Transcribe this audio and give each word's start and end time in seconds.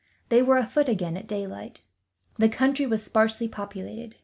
They 0.29 0.41
were 0.41 0.57
afoot 0.57 0.89
again, 0.89 1.15
at 1.15 1.27
daylight. 1.27 1.81
The 2.39 2.49
country 2.49 2.87
was 2.87 3.03
sparsely 3.03 3.47
populated. 3.47 4.15